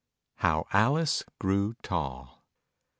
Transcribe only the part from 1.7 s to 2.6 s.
TALL.